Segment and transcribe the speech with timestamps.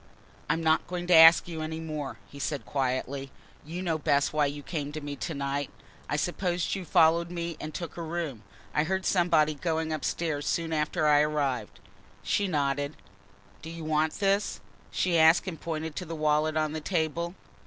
[0.49, 3.29] "I'm not going to ask you any more," he said quietly.
[3.63, 5.69] "You know best why you came to me to night
[6.09, 8.41] I suppose you followed me and took a room.
[8.73, 11.79] I heard somebody going upstairs soon after I arrived."
[12.23, 12.95] She nodded.
[13.61, 14.59] "Do you want this?"
[14.89, 17.35] she asked and pointed to the wallet on the table.